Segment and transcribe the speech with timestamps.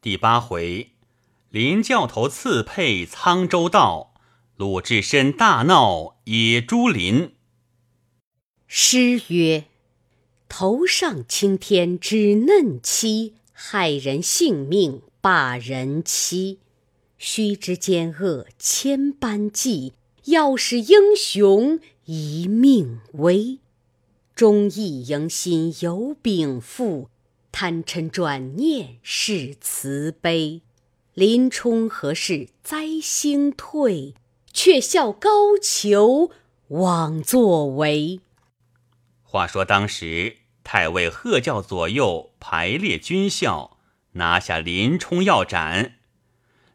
[0.00, 0.92] 第八回，
[1.50, 4.14] 林教头刺配沧州道，
[4.56, 7.34] 鲁智深大闹野猪林。
[8.68, 9.64] 诗曰
[10.48, 16.60] ：“头上青天之嫩漆，害人性命把人欺。
[17.16, 19.94] 须知奸恶千般计，
[20.26, 23.58] 要使英雄一命危。
[24.36, 27.08] 忠义迎心有禀赋。”
[27.60, 30.62] 贪嗔转念是慈悲，
[31.14, 34.14] 林冲何事灾星退？
[34.52, 36.30] 却笑高俅
[36.68, 38.20] 枉作为。
[39.24, 43.76] 话说当时太尉喝叫左右排列军校，
[44.12, 45.94] 拿下林冲要斩。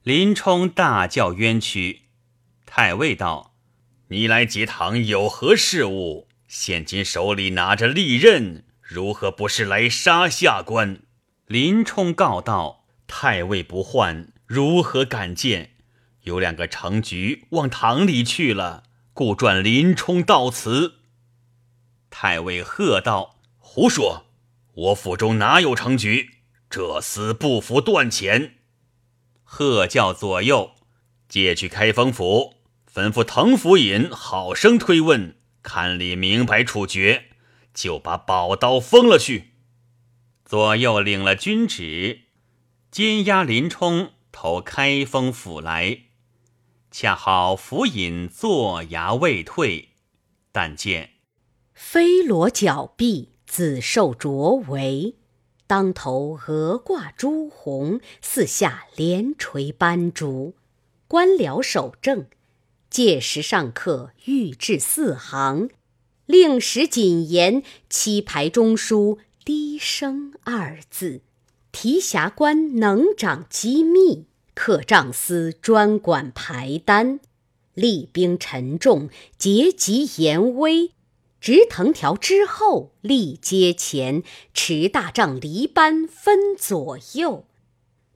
[0.03, 2.01] 林冲大叫冤屈。
[2.65, 3.53] 太尉道
[4.11, 6.27] ：“你来节堂有何事务？
[6.49, 11.01] 现今手里拿着利刃。”如何不是来杀下官？
[11.47, 15.71] 林冲告道：“太尉不换，如何敢见？
[16.25, 20.99] 有两个程局往堂里去了，故转林冲到此。”
[22.11, 24.25] 太尉喝道：“胡说！
[24.75, 26.29] 我府中哪有程局？
[26.69, 28.57] 这厮不服断前。”
[29.43, 30.75] 喝叫左右
[31.27, 32.57] 借去开封府，
[32.93, 37.29] 吩咐滕府尹好生推问，看理明白处决。
[37.73, 39.51] 就把宝刀封了去。
[40.45, 42.21] 左右领了军旨，
[42.91, 46.03] 监押林冲投开封府来。
[46.91, 49.89] 恰好府尹坐衙未退，
[50.51, 51.13] 但见
[51.73, 55.15] 飞罗脚壁，紫绶着围，
[55.65, 60.55] 当头额挂朱红，四下连垂斑竹。
[61.07, 62.27] 官僚守正，
[62.91, 65.69] 届时上刻御制四行。
[66.33, 71.21] 令史谨言七排中书“低声”二字，
[71.71, 77.19] 提辖官能掌机密，客帐司专管排单，
[77.75, 80.89] 厉兵沉重，节极严威，
[81.39, 84.23] 执藤条之后立阶前，
[84.55, 87.45] 持大帐离班分左右。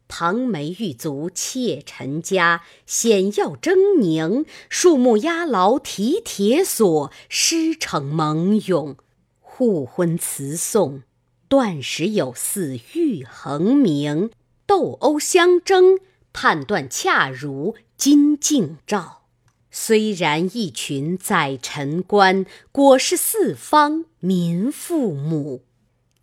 [0.08, 8.96] 庞眉玉足窃陈家，险要狰狞；树木压牢提铁锁，师承猛勇。
[9.40, 11.04] 互婚词颂，
[11.48, 14.30] 断时有似玉衡明；
[14.66, 16.00] 斗殴相争，
[16.32, 19.24] 判断恰如金镜照。
[19.70, 25.64] 虽然一群宰臣官，果是四方民父母。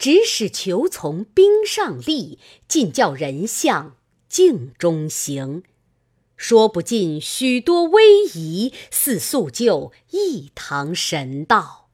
[0.04, 2.38] 指使求从兵上立，
[2.69, 3.97] 尽教人相
[4.28, 5.62] 镜中行。
[6.37, 11.88] 说不尽许多威仪，似塑就一堂神道。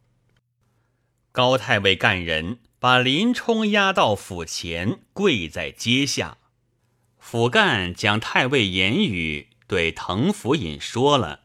[1.31, 6.39] 高太尉干人把林冲押到府前，跪在阶下。
[7.17, 11.43] 府干将太尉言语对滕府尹说了，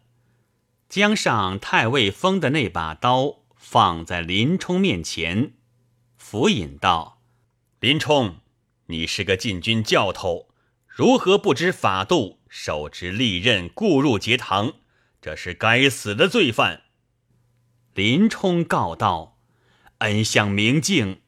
[0.90, 5.54] 将上太尉封的那把刀放在林冲面前。
[6.36, 7.22] 府尹道
[7.80, 8.42] ：“林冲，
[8.88, 10.50] 你是个禁军教头，
[10.86, 14.74] 如何不知法度，手执利刃，故入节堂？
[15.22, 16.82] 这是该死的罪犯。”
[17.96, 19.40] 林冲告道
[20.00, 21.22] ：“恩相明镜，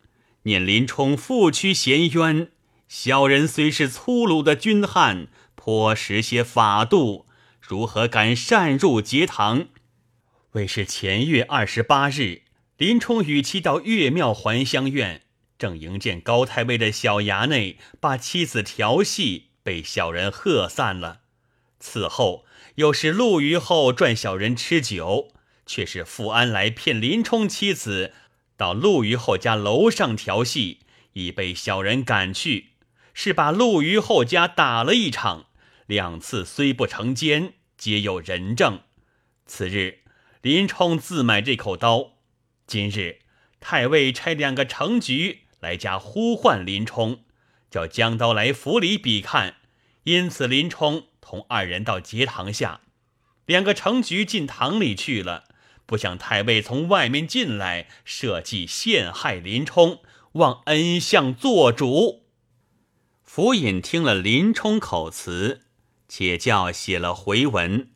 [0.43, 2.51] 念林冲负屈衔冤，
[2.89, 7.27] 小人虽是粗鲁的军汉，颇识些法度，
[7.61, 9.69] 如何敢擅入节堂？
[10.51, 12.41] 为是前月二十八日。”
[12.77, 15.23] 林冲与妻到岳庙还乡院，
[15.57, 21.21] 正迎见高太尉的小衙内把妻子调戏，被小人喝散了。
[21.79, 22.45] 此后
[22.75, 25.33] 又是陆虞后赚小人吃酒，
[25.65, 28.13] 却是富安来骗林冲妻子
[28.55, 30.81] 到陆虞后家楼上调戏，
[31.13, 32.73] 已被小人赶去，
[33.15, 35.47] 是把陆虞后家打了一场。
[35.87, 38.81] 两次虽不成奸，皆有人证。
[39.47, 40.01] 次日，
[40.43, 42.16] 林冲自买这口刀。
[42.67, 43.19] 今日
[43.61, 47.21] 太尉差两个程局来家呼唤林冲，
[47.71, 49.55] 叫将刀来府里比看。
[50.03, 52.81] 因此林冲同二人到节堂下，
[53.45, 55.45] 两个程局进堂里去了。
[55.85, 60.01] 不想太尉从外面进来，设计陷害林冲，
[60.33, 62.25] 望恩相做主。
[63.23, 65.61] 府尹听了林冲口词，
[66.09, 67.89] 且叫写了回文，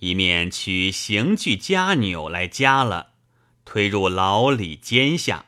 [0.00, 3.11] 一面取刑具夹钮来夹了。
[3.64, 5.46] 推入牢里监下，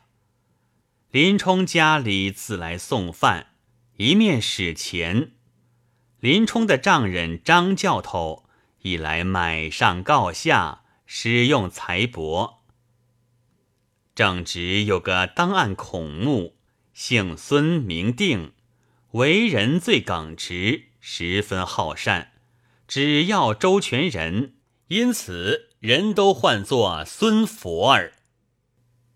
[1.11, 3.49] 林冲家里自来送饭，
[3.97, 5.33] 一面使钱。
[6.21, 8.49] 林冲的丈人张教头
[8.81, 12.59] 一来买上告下，使用财帛。
[14.15, 16.57] 正值有个当案孔目，
[16.93, 18.53] 姓孙名定，
[19.11, 22.33] 为人最耿直，十分好善，
[22.87, 24.55] 只要周全人，
[24.87, 28.15] 因此人都唤作孙佛儿。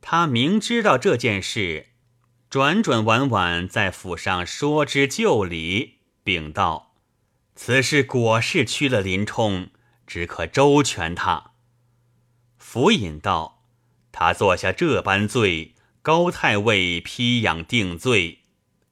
[0.02, 1.86] 他明知道这件事，
[2.50, 6.92] 转转婉婉在府上说之就理，禀道
[7.56, 9.70] ：“此事果是屈了林冲，
[10.06, 11.52] 只可周全他。”
[12.60, 13.62] 府尹道
[14.12, 18.40] ：“他做下这般罪，高太尉批养定罪。”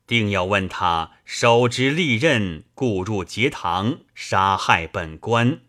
[0.09, 5.61] 定要问他手执利刃，故入节堂，杀害本官，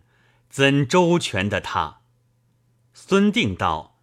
[0.50, 1.97] 怎周全的他？
[3.10, 4.02] 孙定道：“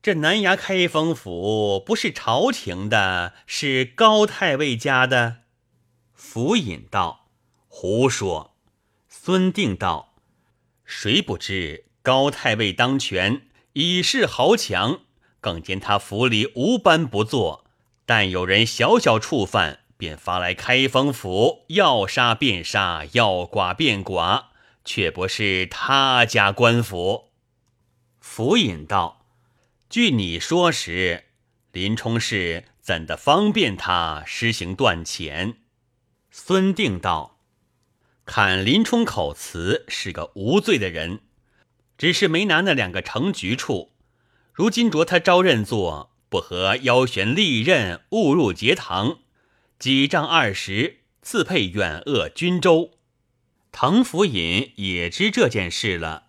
[0.00, 5.40] 这南衙开封府不是朝廷的，是高太尉家的。”
[6.16, 7.26] 府尹道
[7.68, 8.56] ：“胡说。”
[9.10, 10.14] 孙定道
[10.86, 13.42] ：“谁不知高太尉当权，
[13.74, 15.00] 以势豪强，
[15.42, 17.66] 更见他府里无般不做。”
[18.06, 24.46] 但有人小小触犯，便发来开封府，要杀便杀，要剐便剐，
[24.82, 27.29] 却不是他家官府。
[28.32, 29.26] 府尹道
[29.90, 31.24] ：“据你说时，
[31.72, 35.56] 林冲是怎的方便他施行断钱？”
[36.30, 37.40] 孙定道
[38.24, 41.22] ：“看林冲口词是个无罪的人，
[41.98, 43.90] 只是没拿那两个成局处，
[44.52, 49.18] 如今着他招认做。”不合腰悬利刃，误入节堂，
[49.80, 52.92] 几丈二十，赐配远鄂军州。
[53.72, 56.28] 滕府尹也知这件事了，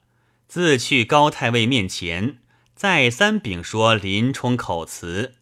[0.51, 2.39] 自去高太尉面前，
[2.75, 5.35] 再三禀说林冲口词。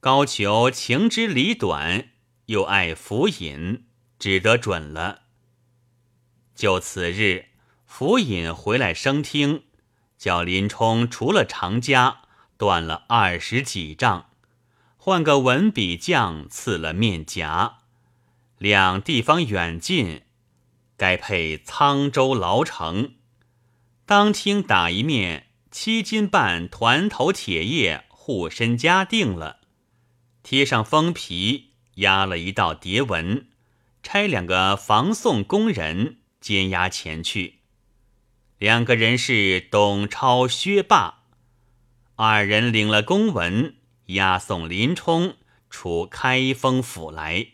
[0.00, 2.10] 高俅情之理短，
[2.44, 3.86] 又爱府尹，
[4.18, 5.20] 只得准了。
[6.54, 7.46] 就此日，
[7.86, 9.62] 府尹回来升听，
[10.18, 12.18] 叫林冲除了长家。
[12.58, 14.26] 断了二十几丈，
[14.98, 17.78] 换个文笔匠刺了面颊。
[18.58, 20.20] 两地方远近，
[20.98, 23.14] 该配沧州牢城。
[24.14, 29.60] 当厅打一面七斤半团头铁叶护身枷定了，
[30.42, 33.46] 贴上封皮，压了一道叠纹，
[34.02, 37.60] 差两个防送工人监押前去。
[38.58, 41.22] 两个人是董超、薛霸。
[42.16, 43.76] 二人领了公文，
[44.08, 45.36] 押送林冲
[45.70, 47.46] 出开封府来。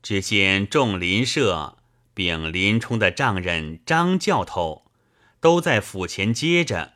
[0.00, 1.78] 只见众林舍
[2.14, 4.81] 并林冲的丈人张教头
[5.42, 6.92] 都在府前接着，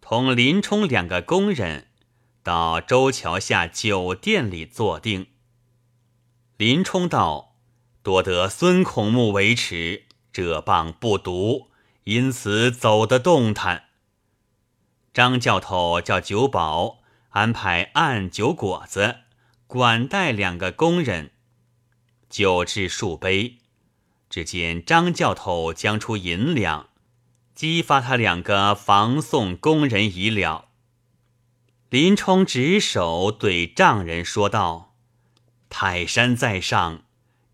[0.00, 1.88] 同林冲两个工人
[2.42, 5.26] 到周桥下酒店里坐定。
[6.56, 7.56] 林冲道
[8.02, 11.70] ：“多得孙孔目维持，这棒不毒，
[12.04, 13.90] 因此走得动弹。”
[15.12, 19.16] 张教头叫酒保安排按酒果子，
[19.66, 21.32] 管带两个工人，
[22.30, 23.58] 酒至数杯。
[24.30, 26.89] 只见张教头将出银两，
[27.60, 30.68] 激发他两个防送工人已了。
[31.90, 34.94] 林冲执手对丈人说道
[35.68, 37.02] ：“泰山在上，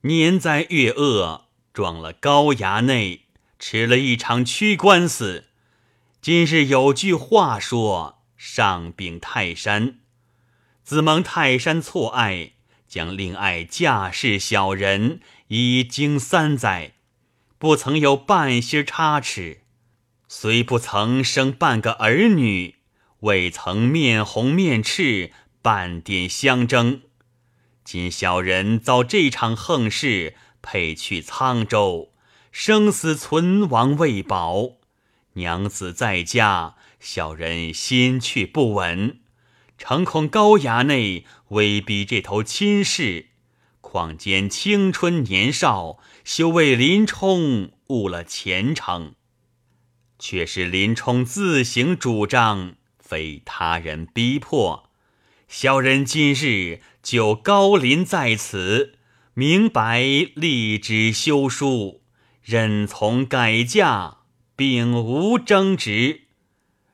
[0.03, 3.23] 年在月鄂，撞了高衙内，
[3.58, 5.47] 吃了一场屈官司。”
[6.23, 9.99] 今日有句话说：“上禀泰山，
[10.85, 12.53] 自蒙泰山错爱，
[12.87, 15.19] 将令爱嫁世小人，
[15.49, 16.94] 已经三载，
[17.58, 19.63] 不曾有半心差池，
[20.28, 22.74] 虽不曾生半个儿女，
[23.20, 25.30] 未曾面红面赤，
[25.62, 27.02] 半点相争。
[27.84, 32.12] 今小人遭这场横事，配去沧州，
[32.50, 34.70] 生死存亡未保。”
[35.34, 39.20] 娘子在家，小人心绪不稳，
[39.78, 43.26] 诚恐高衙内威逼这头亲事，
[43.80, 49.16] 况兼青春年少，休为林冲误了前程。
[50.19, 54.91] 却是林冲自行主张，非他人逼迫。
[55.49, 58.99] 小人今日就高临在此，
[59.35, 60.03] 明白
[60.35, 62.03] 立旨休书，
[62.43, 64.19] 任从改嫁。
[64.58, 66.23] 并无争执，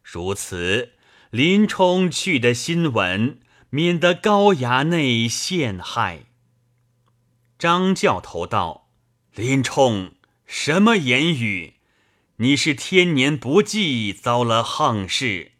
[0.03, 0.95] 如此
[1.31, 3.39] 林冲去的新闻，
[3.71, 6.25] 免得高衙内陷害。
[7.57, 8.89] 张教头道
[9.37, 10.15] ：“林冲，
[10.45, 11.75] 什么言语？
[12.43, 15.53] 你是天年不济，遭了横事，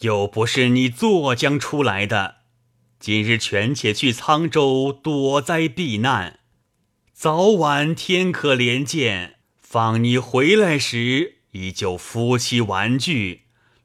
[0.00, 2.36] 又不是你坐江出来的。
[2.98, 6.38] 今日权且去沧州躲灾避难，
[7.12, 9.34] 早晚天可怜见。
[9.60, 13.42] 放你回来时。”依旧夫妻玩具，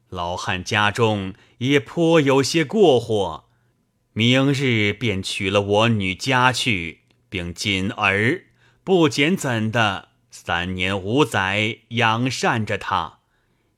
[0.08, 3.50] 老汉家中也颇有些过活。
[4.14, 8.46] 明日便娶了我女家去，并锦儿，
[8.82, 10.08] 不减怎的？
[10.42, 13.18] 三年五载养善着他，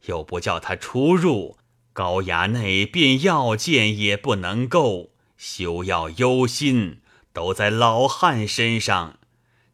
[0.07, 1.59] 又不叫他出入
[1.93, 5.11] 高衙内，便要见也不能够。
[5.37, 7.01] 休要忧心，
[7.33, 9.19] 都在老汉身上。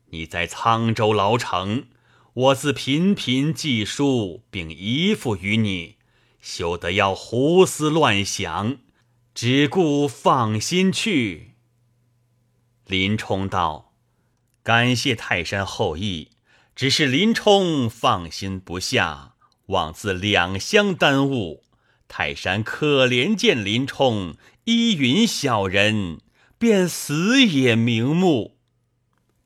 [0.07, 1.89] 你在沧州牢城，
[2.33, 5.97] 我自频频寄书，并依附于你，
[6.41, 8.79] 休得要胡思乱想，
[9.35, 11.53] 只顾放心去。
[12.87, 13.93] 林冲道
[14.65, 16.31] ：“感谢泰山厚意，
[16.79, 19.33] 只是林冲放心不下，
[19.67, 21.65] 妄自两相耽误。
[22.07, 26.21] 泰山可怜见林冲依允小人，
[26.57, 28.59] 便死也瞑目。”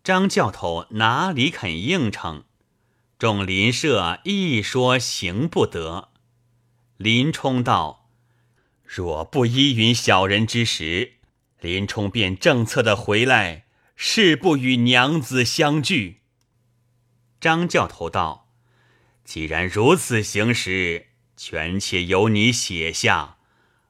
[0.05, 2.45] 张教头哪里肯应承？
[3.19, 6.11] 众邻舍一说行不得。
[6.99, 8.11] 林冲道
[8.85, 11.13] ：“若不依允小人之时，
[11.63, 13.65] 林冲便正策的回来，
[13.97, 16.19] 誓不与娘子相聚。”
[17.43, 18.53] 张教头道
[19.27, 23.39] ：“既然如此行事，权且由你写下，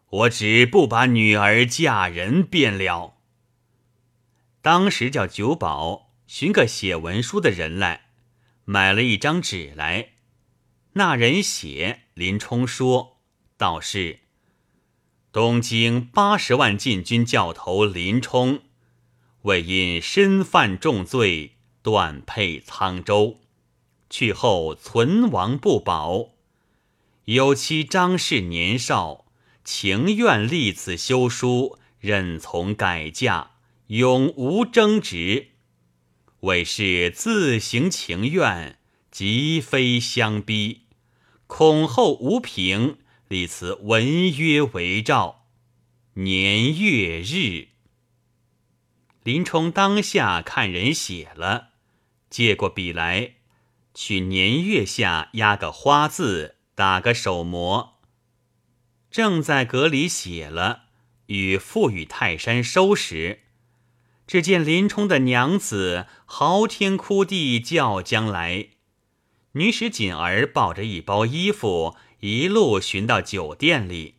[0.09, 3.19] 我只不把女儿嫁人便了。”
[4.63, 8.07] 当时叫九保寻个写文书的人来，
[8.65, 10.13] 买了一张纸来。
[10.95, 13.19] 那人写林冲说
[13.59, 14.21] 道是
[15.31, 18.63] 东京八十万禁军教头林冲，
[19.43, 23.41] 为因身犯重罪，断配沧州，
[24.13, 26.33] 去后存亡不保。
[27.25, 29.25] 有妻张氏年少，
[29.65, 33.53] 情愿立此休书，任从改嫁。
[33.87, 35.49] 永无争执，
[36.41, 38.79] 为是自行情愿，
[39.11, 40.83] 即非相逼。
[41.47, 45.47] 恐后无凭，立此文约为诏。
[46.15, 47.69] 年月日，
[49.23, 51.69] 林冲当下看人写了，
[52.29, 53.37] 借过笔来，
[53.95, 58.01] 取年月下压个花字，打个手模。
[59.11, 60.85] 正在阁里写了，
[61.27, 63.41] 与父与泰山收时。
[64.27, 68.69] 只见林冲的娘子嚎天哭地叫将来，
[69.53, 74.15] 女使锦儿抱着一包衣服，一路寻到酒店里。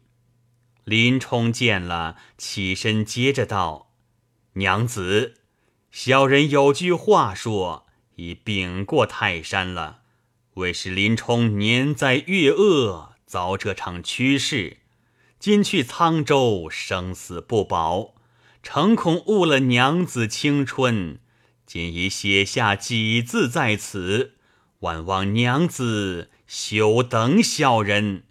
[0.83, 3.93] 林冲见了，起身接着道
[4.53, 5.35] ：“娘子，
[5.89, 10.01] 小人有句话说，已禀过泰山了。
[10.55, 14.77] 为是林冲年在月恶，遭这场趋势，
[15.39, 18.15] 今去沧州，生死不保。”
[18.63, 21.20] 诚恐误了娘子青春，
[21.65, 24.36] 今已写下几字在此，
[24.79, 28.24] 万望娘子休等小人，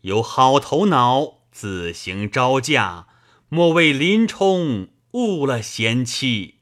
[0.00, 3.08] 有好头脑自行招架，
[3.50, 6.57] 莫为林冲误了贤妻。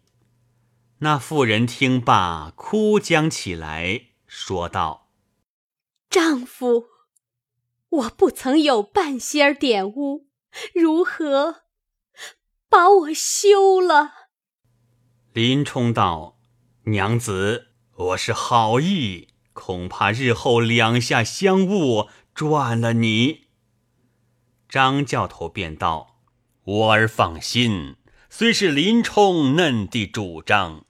[1.00, 5.10] 那妇人听罢，哭将起来，说道
[6.08, 6.86] ：“丈夫，
[7.90, 10.28] 我不曾有半仙点污，
[10.74, 11.64] 如何？”
[12.70, 14.12] 把我休了。
[15.34, 16.38] 林冲道
[16.84, 23.48] ：“娘子，我是好意，恐怕日后两下相误，赚了你。”
[24.66, 26.20] 张教头便道
[26.64, 27.96] ：“我儿放心，
[28.30, 30.85] 虽是林冲嫩地主张，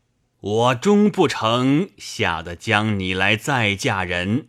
[0.46, 4.46] 我终不成，吓得将你来再嫁人。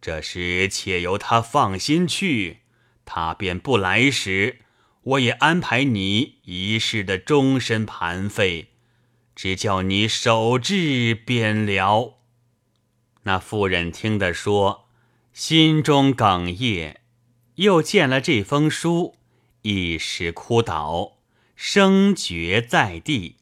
[0.00, 2.58] 这时且由他放心去，
[3.04, 4.60] 他便不来时。”
[5.02, 8.68] 我也安排你一世的终身盘费，
[9.34, 12.18] 只叫你守制便了。
[13.22, 14.88] 那妇人听得说，
[15.32, 17.00] 心中哽咽，
[17.54, 19.16] 又见了这封书，
[19.62, 21.14] 一时哭倒，
[21.56, 23.36] 声绝在地。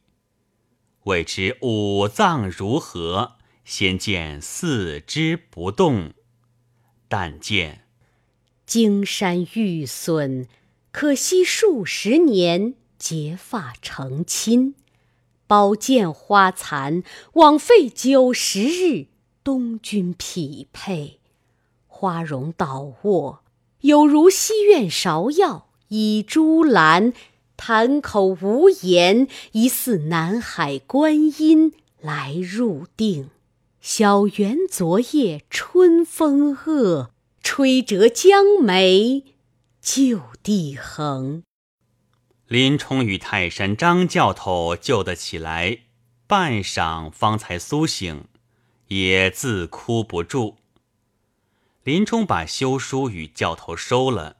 [1.08, 6.12] 未知五脏如何，先见四肢不动，
[7.08, 7.86] 但见
[8.66, 10.46] 荆山玉损。
[10.92, 14.74] 可惜数十年结发成亲，
[15.46, 19.06] 宝剑花残，枉费九十日
[19.42, 21.20] 东君匹配。
[21.86, 23.42] 花容倒卧，
[23.80, 27.14] 有如西苑芍药倚朱栏，
[27.58, 33.30] 谈口无言，疑似南海观音来入定。
[33.80, 37.10] 小园昨夜春风恶，
[37.42, 39.24] 吹折江梅。
[39.82, 41.42] 旧地横。
[42.46, 45.80] 林冲与泰山张教头救得起来，
[46.28, 48.26] 半晌方才苏醒，
[48.86, 50.56] 也自哭不住。
[51.82, 54.36] 林冲把休书与教头收了，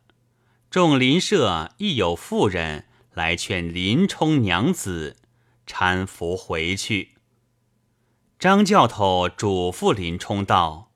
[0.70, 2.84] 众邻舍亦有妇人
[3.18, 5.16] 来劝林冲娘子，
[5.66, 7.14] 搀扶回去。
[8.38, 10.92] 张教头嘱咐林冲道：“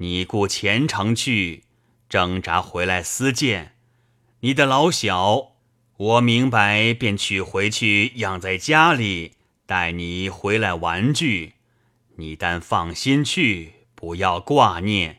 [0.00, 1.64] 你顾前程去，
[2.08, 3.74] 挣扎回来私见。
[4.40, 5.52] 你的老小，
[5.98, 9.34] 我明白，便取回去养在家里，
[9.66, 11.56] 待你回来玩具。
[12.16, 15.18] 你但放心去，不要挂念。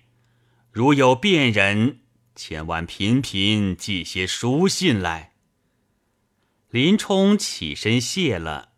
[0.71, 1.99] 如有便人。”
[2.35, 5.26] 千万频频寄些书信来。
[6.69, 8.69] 林冲起身谢了，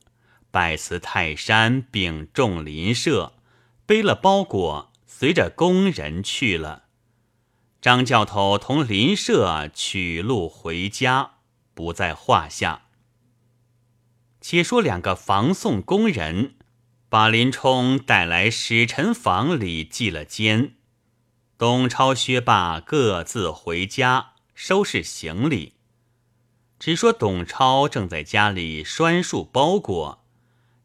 [0.51, 3.33] 拜辞泰山，并众邻舍，
[3.87, 6.83] 背了包裹，随着工人去了。
[7.81, 11.37] 张教头同邻舍取路回家，
[11.73, 12.83] 不在话下。
[14.39, 16.57] 且说两个防送工人，
[17.09, 20.75] 把林冲带来使臣房里祭了监。
[21.57, 25.73] 董超、薛霸各自回家收拾行李，
[26.79, 30.23] 只说董超正在家里拴束包裹，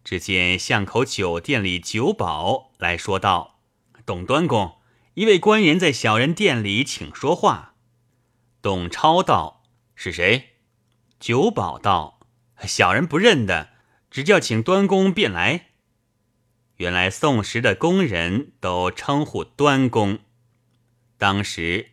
[0.02, 3.60] 只见巷口酒店里酒保来说道
[4.04, 4.78] ：“董端公，
[5.14, 7.74] 一位官人在小人店里，请说话。”
[8.60, 9.62] 董超道
[9.94, 10.56] ：“是谁？”
[11.20, 12.18] 酒保道
[12.66, 13.68] ：“小人不认得，
[14.10, 15.66] 只叫请端公便来。”
[16.78, 20.18] 原来宋时的工人都称呼端公。
[21.16, 21.92] 当时，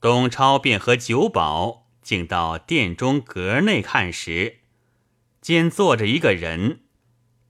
[0.00, 4.58] 董超便和酒保进到殿中阁内看时，
[5.40, 6.82] 见坐着一个人，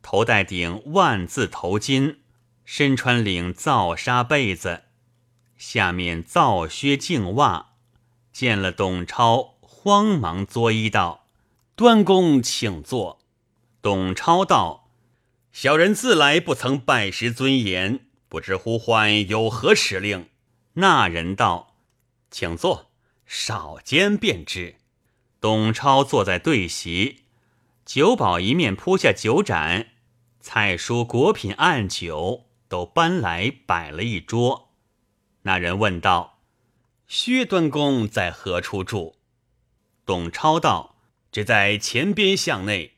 [0.00, 2.18] 头戴顶万字头巾，
[2.64, 4.84] 身穿领皂纱被子，
[5.58, 7.72] 下面皂靴净袜。
[8.32, 11.26] 见了董超，慌忙作揖道
[11.76, 13.20] ：“端公请坐。”
[13.82, 14.88] 董超道
[15.52, 20.30] ：“小人自来不曾拜师尊严，不知呼唤有何使令。”
[20.74, 21.76] 那人道
[22.30, 22.90] ：“请坐，
[23.26, 24.76] 少间便知。”
[25.40, 27.24] 董超坐在对席，
[27.84, 29.88] 酒保一面铺下酒盏，
[30.40, 34.70] 菜蔬果品案酒都搬来摆了一桌。
[35.42, 36.38] 那人问道
[37.06, 39.16] ：“薛端公在何处住？”
[40.06, 40.96] 董超道
[41.30, 42.92] ：“只在前边巷内。”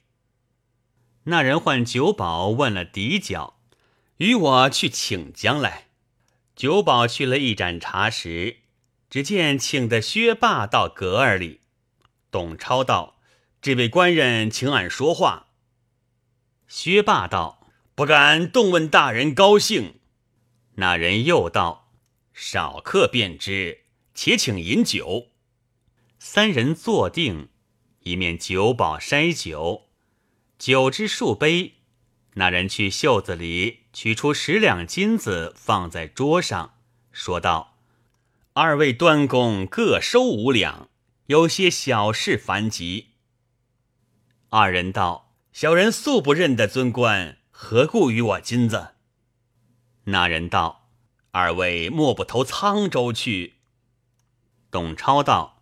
[1.24, 3.58] 那人唤酒保问了底角，
[4.18, 5.88] 与我去请将来。
[6.54, 8.58] 酒保去了一盏茶时，
[9.08, 11.60] 只见请的薛霸到阁儿里。
[12.30, 13.20] 董超道
[13.62, 15.48] ：“这位官人请俺说话。”
[16.68, 20.00] 薛霸道：“不敢动问大人高兴。”
[20.78, 21.92] 那人又道
[22.34, 25.28] ：“少客便知，且请饮酒。”
[26.18, 27.50] 三人坐定，
[28.00, 29.88] 一面酒保筛酒，
[30.58, 31.74] 酒至数杯。
[32.34, 36.74] 那人去袖子里取出十两金子，放在桌上，
[37.12, 37.75] 说道
[38.58, 40.88] ：“二位端公各收五两，
[41.26, 43.08] 有些小事烦急。”
[44.48, 48.94] 二人道：“小人素不认得尊官，何故与我金子？”
[50.04, 50.88] 那人道
[51.32, 53.56] ：“二位莫不投沧州去？”
[54.72, 55.60] 董超道：“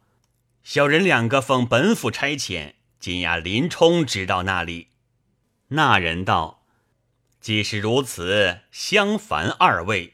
[0.62, 4.90] 小人两个奉本府差遣，今押林冲直到那里。”
[5.74, 6.62] 那人道。
[7.40, 10.13] 既是如此，相烦二位，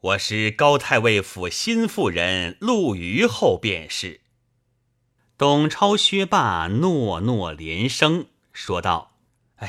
[0.00, 4.20] 我是高太尉府新妇人陆虞后便是。
[5.38, 9.16] 董超、薛霸诺诺连声说道：“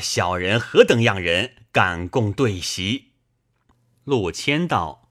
[0.01, 3.13] 小人何等样人，敢共对席？”
[4.03, 5.09] 陆谦道：“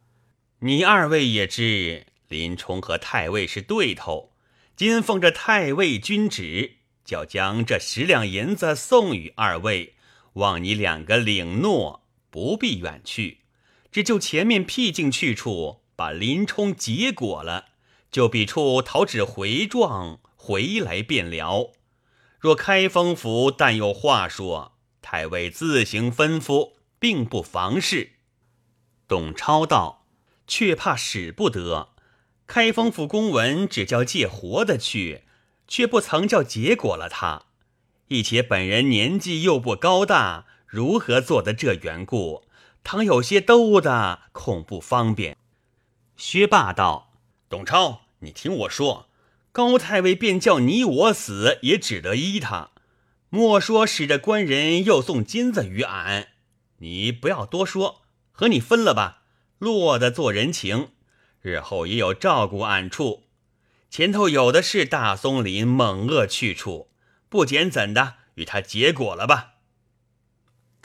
[0.61, 4.33] 你二位也知，林冲和太尉是对头，
[4.76, 9.94] 今奉着太尉君旨，叫将这十两银子送与二位。”
[10.35, 13.38] 望你两个领诺，不必远去，
[13.96, 17.68] 只就前面僻静去处，把林冲结果了，
[18.11, 21.70] 就彼处讨旨回状，回来便聊。
[22.38, 28.11] 若开封府但有话说，太尉自行吩咐，并不妨事。
[29.09, 30.04] 董超道
[30.46, 31.88] ：“却怕使不得。
[32.46, 35.22] 开封府公文只叫借活的去，
[35.66, 37.44] 却不曾叫结果了他。”
[38.09, 42.42] 一且本人年纪又不高大，如何做的这缘故？
[42.87, 45.37] 倘有些兜的，恐不方便。
[46.16, 47.11] 薛霸道
[47.51, 49.09] ：“董超，你听我说，
[49.51, 52.70] 高太尉便叫你我死，也只得依他。
[53.29, 56.29] 莫说使着官人又送金子与俺，
[56.79, 59.22] 你不要多说，和你分了吧，
[59.59, 60.90] 落得做人情，
[61.40, 63.25] 日后也有照顾俺处。
[63.90, 66.92] 前头有的是大松林猛恶去处。”
[67.29, 69.55] 不捡怎的，与他结果了吧。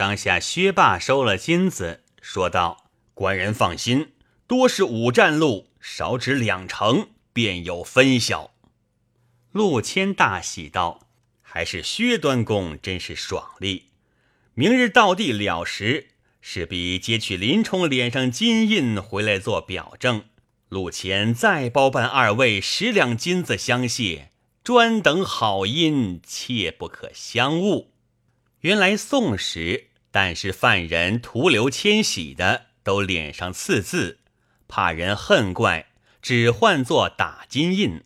[0.02, 4.14] 当下薛霸收了金子，说道：“官人放心，
[4.48, 8.50] 多是五站路，少指两成，便有分晓。”
[9.54, 11.08] 陆谦大喜道
[11.44, 13.92] ：“还是薛端公真是爽利。”
[14.58, 16.08] 明日到地了时，
[16.42, 20.24] 势必接取林冲脸上金印回来做表证。
[20.70, 24.32] 陆谦再包办二位十两金子相谢，
[24.64, 27.94] 专等好音，切不可相误。
[28.62, 34.20] 原来宋时，但是犯人徒留迁徙的，都脸上刺字，
[34.68, 35.88] 怕人恨怪，
[36.22, 38.04] 只唤作打金印。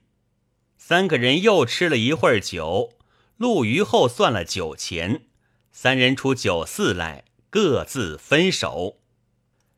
[0.77, 2.93] 三个人又吃了一会儿酒，
[3.37, 5.23] 陆虞后算了酒钱。
[5.71, 8.99] 三人出酒肆来，各自分手。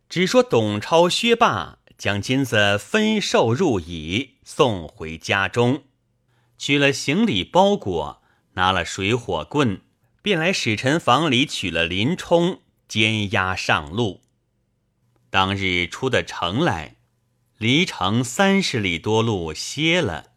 [0.10, 5.84] 只说董超、薛霸将金子分售入矣，送回家中，
[6.58, 8.22] 取了行李包裹，
[8.54, 9.82] 拿了水火棍，
[10.28, 14.22] 便来使臣房里取了林冲，监押上路。
[15.30, 16.98] 当日出的城来，
[17.58, 20.34] 离城三十里多路，歇了。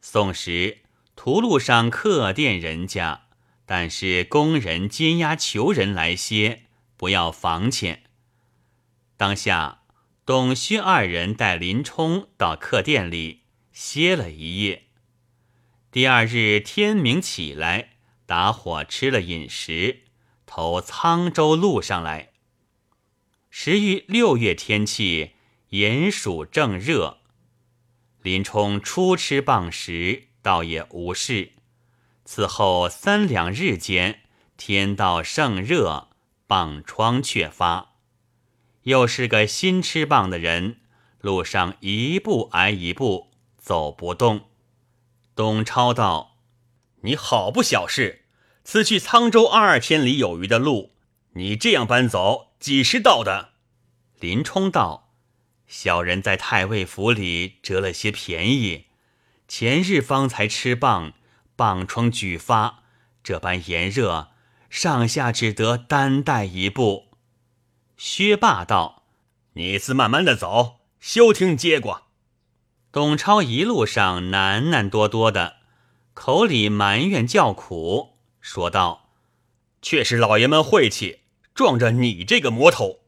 [0.00, 0.78] 宋时
[1.14, 3.28] 途路上客店人家。
[3.64, 6.64] 但是工人监押囚人来歇，
[6.96, 8.02] 不要房钱。
[9.16, 9.82] 当下
[10.26, 14.86] 董薛二人带林冲到客店里歇了一夜。
[15.92, 17.93] 第二日天明起来，
[18.26, 20.04] 打火吃了饮食，
[20.46, 22.30] 投沧州路上来。
[23.50, 25.32] 时遇六月天气，
[25.68, 27.18] 炎暑正热，
[28.22, 31.52] 林冲初吃棒时，倒也无事。
[32.24, 34.20] 此后三两日间，
[34.56, 36.08] 天道盛热，
[36.46, 37.92] 棒疮却发。
[38.84, 40.80] 又是个新吃棒的人，
[41.20, 44.48] 路上一步挨一步，走不动。
[45.34, 46.33] 董超道
[47.04, 48.24] ：“你好不小事，
[48.64, 50.92] 此去沧州二千里有余的路，
[51.34, 53.50] 你这样搬走，几时到的？”
[54.18, 55.12] 林冲道
[55.68, 58.86] ：“小人在太尉府里折了些便宜，
[59.46, 61.12] 前日方才吃棒。”
[61.56, 62.82] 棒疮举发，
[63.22, 64.30] 这般炎热，
[64.68, 67.10] 上下只得担带一步。
[67.96, 69.04] 薛霸道
[69.54, 72.08] ：“你自慢慢的走，休听结果。”
[72.90, 75.58] 董超一路上喃喃多多的，
[76.14, 79.10] 口里埋怨叫苦，说道
[79.82, 81.18] ：“却是老爷们晦气，
[81.54, 83.00] 撞着你这个魔头。”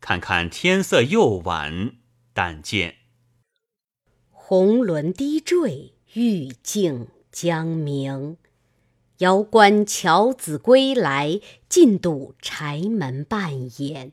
[0.00, 1.96] 看看天色又晚，
[2.34, 2.96] 但见
[4.30, 7.08] 红轮低坠，玉镜。
[7.32, 8.36] 将明，
[9.20, 14.12] 遥观樵子归来，尽睹柴门半掩。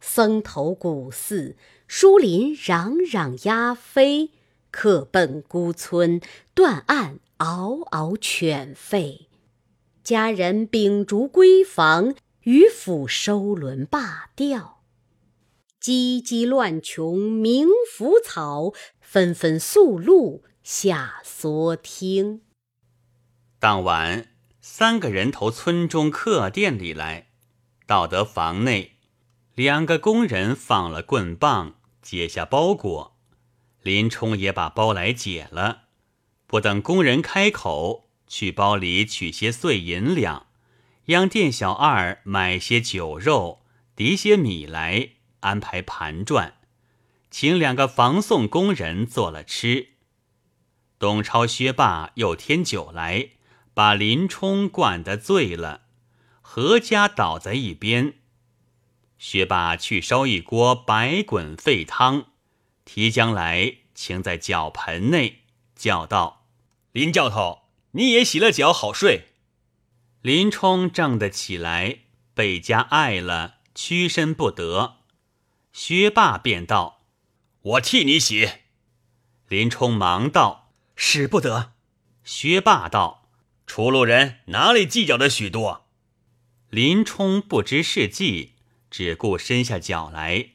[0.00, 4.30] 僧头古寺，疏林攘攘鸦飞，
[4.76, 6.20] 客奔孤村，
[6.52, 9.26] 断岸嗷嗷犬吠。
[10.04, 14.82] 家人秉烛归房，渔父收轮罢钓。
[15.80, 22.42] 唧唧乱琼鸣腐草，纷纷宿路下梭汀。
[23.58, 24.28] 当晚，
[24.60, 27.28] 三个人头村中客店里来，
[27.86, 28.98] 到得房内，
[29.54, 33.15] 两个工人放了棍棒，解下包裹。
[33.86, 35.84] 林冲也把包来解了，
[36.48, 40.48] 不等工人开口，去包里取些碎银两，
[41.06, 43.62] 央店小二买些酒肉，
[43.94, 46.54] 提些米来，安排盘转，
[47.30, 49.90] 请两个防送工人做了吃。
[50.98, 53.30] 董超、薛霸又添酒来。
[53.72, 55.82] 把林冲灌得醉了，
[56.40, 58.14] 何家倒在一边。
[59.18, 62.28] 薛霸去烧一锅白滚沸汤，
[62.86, 65.42] 提将来请在脚盆内，
[65.74, 66.46] 叫道
[66.92, 69.26] ：“林教头，你也洗了脚，好睡。”
[70.22, 71.98] 林冲挣得起来，
[72.32, 75.00] 倍加爱了，屈身不得。
[75.74, 77.02] 薛霸便道
[77.60, 78.50] ：“我替你洗。”
[79.48, 81.74] 林冲忙道：“使不得。”
[82.24, 83.28] 薛霸道。
[83.66, 85.88] 出路人哪里计较的许多？
[86.70, 88.52] 林冲不知是计，
[88.90, 90.50] 只顾伸下脚来，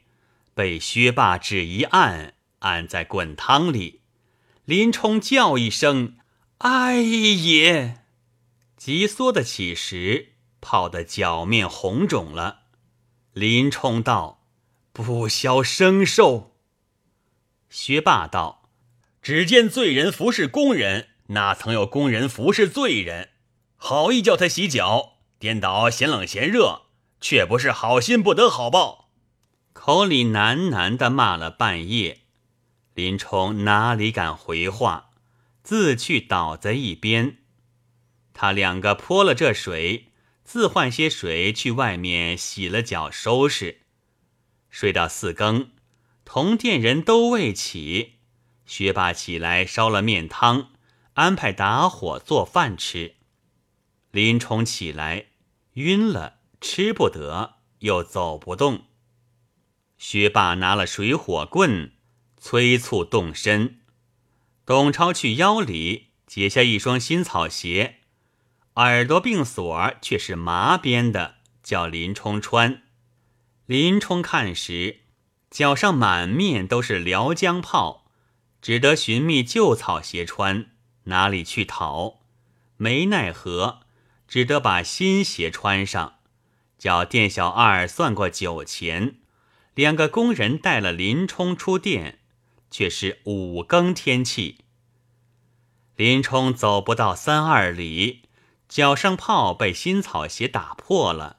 [0.61, 4.01] 被薛霸指一按，按在滚汤里。
[4.63, 6.17] 林冲叫一声
[6.59, 8.03] ：“哎也！”
[8.77, 12.65] 急缩得起时，泡得脚面红肿了。
[13.33, 14.43] 林冲道
[14.93, 16.55] ：“不消生受。”
[17.71, 18.69] 薛霸道
[19.19, 23.29] ：“只见罪人服侍工人。”哪曾有工人服侍罪人？
[23.77, 26.83] 好意叫他洗脚，颠倒嫌冷嫌热，
[27.19, 29.00] 却不是好心不得好报。
[29.83, 32.19] 口里喃喃的骂了半夜，
[32.93, 35.09] 林冲哪里敢回话，
[35.63, 37.39] 自去倒在一边。
[38.31, 40.11] 他两个泼了这水，
[40.43, 43.81] 自换些水去外面洗了脚，收拾。
[44.69, 45.71] 睡到四更，
[46.23, 48.19] 同店人都未起，
[48.67, 50.73] 薛霸起来烧了面汤。
[51.13, 53.15] 安排打火做饭吃，
[54.11, 55.25] 林冲起来，
[55.73, 58.83] 晕了，吃不得，又走不动。
[60.01, 61.91] 薛霸拿了水火棍，
[62.35, 63.81] 催促动身。
[64.65, 67.97] 董超去腰里解下一双新草鞋，
[68.77, 72.81] 耳朵并锁却是麻边的，叫林冲穿。
[73.67, 75.01] 林冲看时，
[75.51, 78.09] 脚上满面都是辽江泡，
[78.59, 80.71] 只得寻觅旧草鞋穿，
[81.03, 82.21] 哪里去讨？
[82.77, 83.81] 没奈何，
[84.27, 86.15] 只得把新鞋穿上，
[86.79, 89.17] 叫店小二算过酒钱。
[89.73, 92.19] 两个工人带了林冲出店，
[92.69, 94.65] 却是五更天气。
[95.95, 98.23] 林冲走不到三二里，
[98.67, 101.37] 脚上泡被新草鞋打破了，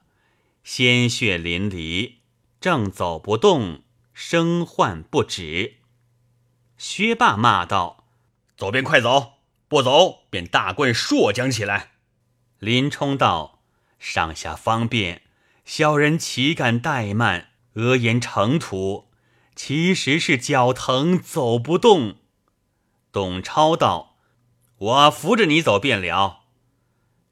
[0.63, 2.15] 鲜血淋漓，
[2.59, 5.75] 正走不动，声唤不止。
[6.77, 8.05] 薛霸骂道
[8.57, 9.33] ：“走便快走，
[9.67, 11.91] 不走便大棍硕将起来。”
[12.59, 13.61] 林冲道
[13.99, 15.21] ：“上下方便，
[15.65, 19.09] 小人岂敢怠慢。”额言成土，
[19.55, 22.17] 其实是脚疼走不动。
[23.11, 24.17] 董超道
[24.77, 26.41] ：“我扶着你走便了。”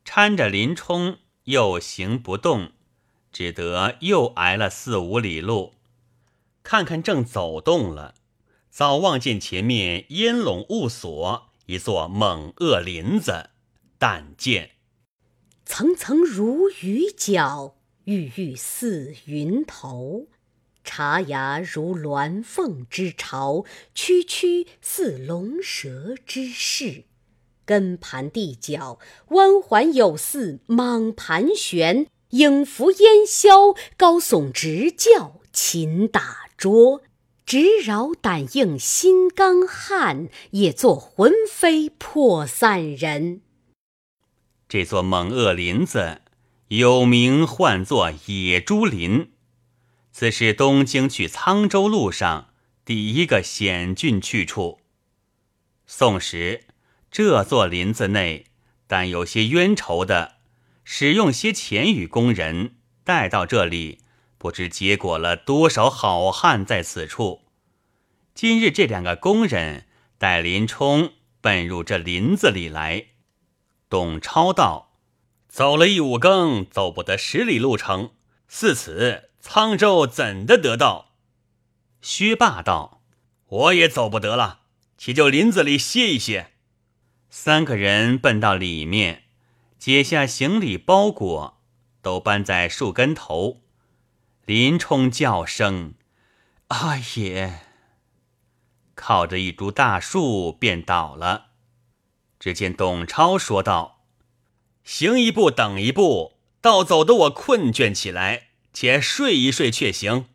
[0.06, 2.72] 搀着林冲又行不动，
[3.32, 5.74] 只得又挨了四五里路。
[6.64, 8.16] 看看正走动了，
[8.70, 13.50] 早望见前面烟笼雾锁，一座猛恶林子，
[13.98, 14.72] 但见
[15.66, 17.76] 层层如雨脚。
[18.06, 20.28] 郁郁似云头，
[20.84, 27.04] 茶芽如鸾凤之巢，区区似龙蛇之势。
[27.66, 37.04] 根盘地角，弯环有似蟒盘旋，影伏烟消，高耸直叫琴打桌。
[37.46, 43.42] 直扰胆硬心刚悍，也作魂飞魄散人。
[44.70, 46.22] 这座猛恶林子。
[46.72, 49.34] 有名唤作野猪林，
[50.14, 52.54] 此是东京去沧州路上
[52.86, 54.80] 第一个险峻去处。
[55.86, 56.68] 宋时，
[57.12, 58.46] 这座林子内，
[58.88, 60.38] 但有些冤仇的，
[60.86, 63.98] 使用些钱与工人带到这里，
[64.38, 67.42] 不知结果了多少好汉在此处。
[68.34, 73.08] 今日这两个工人带林冲奔入这林子里来，
[73.90, 74.91] 董超道。
[75.52, 78.12] 走了一五更，走不得十里路程。
[78.48, 81.12] 似此沧州怎的得到？
[82.02, 83.02] 薛霸道
[83.48, 84.62] ：“我也走不得了，
[84.98, 86.54] 且就林子里歇一歇。”
[87.30, 89.24] 三个人奔到里面，
[89.78, 91.62] 解下行李包裹，
[92.02, 93.62] 都搬在树根头。
[94.46, 95.96] 林冲叫声
[96.70, 97.60] ：“阿爷！”
[98.96, 101.48] 靠着一株大树便倒了。
[102.40, 103.91] 只见董超说道。
[104.92, 110.26] 行一步，等一步，倒走得我困倦起来，且睡一睡却行。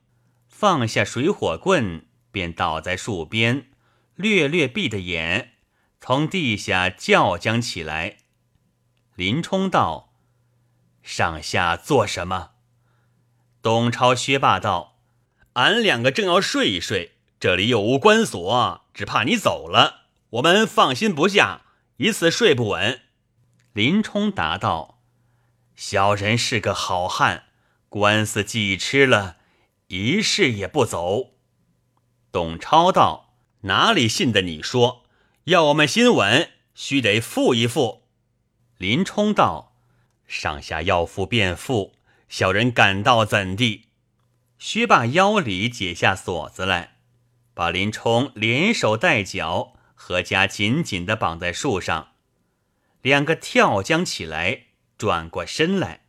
[0.49, 3.69] 放下水火棍，便倒在树边，
[4.14, 5.53] 略略闭着眼，
[6.01, 8.16] 从地下叫将起来。
[9.14, 10.14] 林冲道
[11.05, 12.53] ：“上下做什么？”
[13.61, 14.97] 董超、薛霸道
[15.53, 21.66] ：“俺两个正要睡一睡，这里又无关锁，只怕你走了，我们放心不下，
[21.99, 23.03] 以此睡不稳。”
[23.77, 25.03] 林冲答道
[25.77, 27.45] ：“小人是个好汉，
[27.91, 29.37] 官司既吃了，
[29.89, 31.33] 一世也不走。”
[32.33, 33.35] 董超道
[33.69, 35.05] ：“哪里信得你说？
[35.45, 38.05] 要我们心稳，须得付一付。”
[38.79, 39.77] 林冲道
[40.27, 41.97] ：“上下要付便付，
[42.31, 43.89] 小人赶到怎地？”
[44.59, 46.97] 薛霸腰里解下锁子来，
[47.53, 52.12] 把林冲连手带脚合家紧紧的绑在树上。
[53.07, 54.62] 两个跳将起来，
[54.99, 56.07] 转过身来，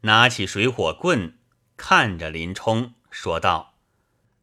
[0.00, 1.34] 拿起水火棍，
[1.76, 3.76] 看着林冲说道：“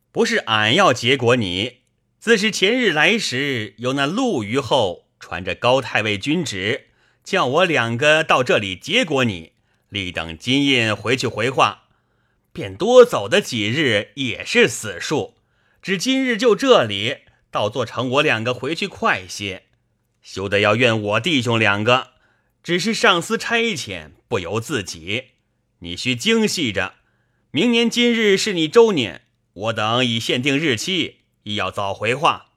[0.09, 1.81] 不是俺要结果你，
[2.19, 6.87] 自是前日来时，有那陆虞后传着高太尉军旨，
[7.21, 9.51] 叫我两个到这里结果你，
[9.89, 11.89] 立等金印回去回话，
[12.53, 15.35] 便多走的几日也是死数。
[15.81, 17.17] 只今日就这里，
[17.51, 19.63] 倒做成我两个回去快些。”
[20.23, 22.11] 休得要怨我弟兄两个，
[22.63, 25.31] 只是上司差遣，不由自己。
[25.79, 26.93] 你须精细着，
[27.51, 32.51] 明年今日是你周年，我等已限定日期，亦要早回话。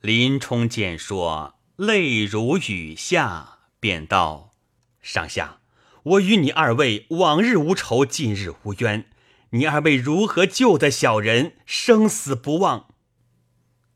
[0.00, 4.54] 林冲见说，泪如雨下，便道
[5.02, 5.60] ：“上下，
[6.02, 9.10] 我与你二位往日无仇，近日无冤，
[9.50, 12.94] 你二位如何救得小人生死不忘？”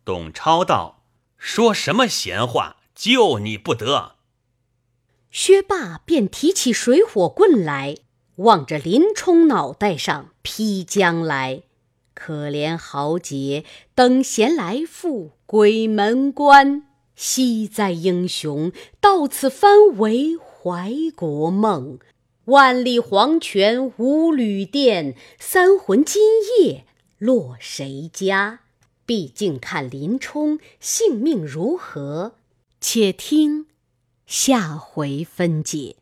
[0.05, 1.02] 董超道。
[1.45, 2.77] 说什么闲话？
[2.95, 4.13] 救你不得！
[5.33, 7.97] 薛霸便提起水火棍来，
[8.37, 11.65] 望着林冲脑袋上劈将来。
[12.15, 13.65] 可怜豪杰
[13.97, 16.85] 等闲来赴鬼门关，
[17.17, 21.99] 惜哉英雄到此番为怀国梦。
[22.45, 26.23] 万里黄泉无旅店，三魂今
[26.61, 26.87] 夜
[27.19, 28.61] 落谁家？
[29.05, 32.35] 毕竟看林冲性命如何，
[32.81, 33.67] 且听
[34.27, 35.97] 下回分解。